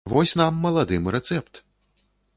[0.11, 1.63] Вось нам, маладым, рэцэпт!